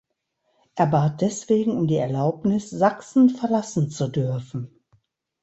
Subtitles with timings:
[0.73, 4.79] Er bat deswegen um die Erlaubnis, Sachsen verlassen zu dürfen.